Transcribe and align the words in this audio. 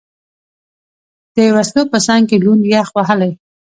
د 1.35 1.37
وسلو 1.55 1.81
په 1.91 1.97
څنګ 2.05 2.23
کې، 2.29 2.37
لوند، 2.43 2.61
یخ 2.73 2.87
وهلی. 2.93 3.31